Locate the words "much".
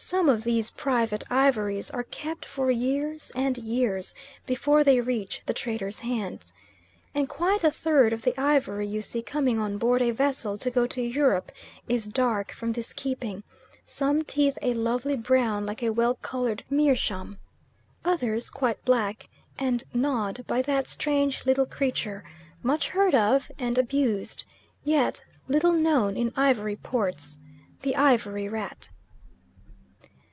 22.62-22.88